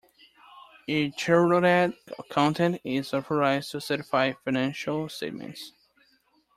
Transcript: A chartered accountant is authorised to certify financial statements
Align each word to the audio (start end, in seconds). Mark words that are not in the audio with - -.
A 0.87 1.11
chartered 1.11 1.93
accountant 2.17 2.81
is 2.83 3.13
authorised 3.13 3.69
to 3.69 3.79
certify 3.81 4.31
financial 4.43 5.07
statements 5.09 5.73